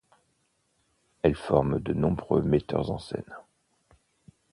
Elle 1.21 1.35
forme 1.35 1.79
de 1.79 1.93
nombreux 1.93 2.41
metteurs 2.41 2.89
en 2.89 2.97
scène. 2.97 3.35